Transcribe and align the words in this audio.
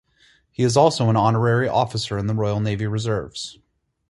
He 0.49 0.63
is 0.63 0.75
also 0.75 1.11
an 1.11 1.15
Honorary 1.15 1.67
Officer 1.67 2.17
in 2.17 2.25
the 2.25 2.33
Royal 2.33 2.59
Navy 2.59 2.87
Reserves. 2.87 3.59